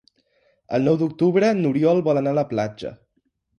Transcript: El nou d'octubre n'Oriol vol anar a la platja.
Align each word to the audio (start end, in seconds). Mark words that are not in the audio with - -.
El 0.77 0.87
nou 0.89 0.97
d'octubre 1.01 1.53
n'Oriol 1.61 2.03
vol 2.09 2.23
anar 2.25 2.35
a 2.37 2.41
la 2.41 2.47
platja. 2.57 2.97